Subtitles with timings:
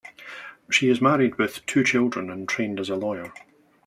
[0.71, 3.31] She is married with two children and trained as a lawyer.